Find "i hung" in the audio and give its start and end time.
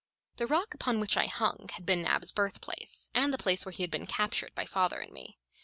1.15-1.69